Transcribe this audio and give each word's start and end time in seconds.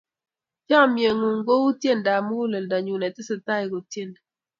Chomye 0.67 1.09
ng'ung' 1.19 1.45
kou 1.47 1.65
tyendap 1.81 2.21
muguleldanyu 2.27 2.93
netesetai 3.01 3.65
kotyeni. 3.71 4.19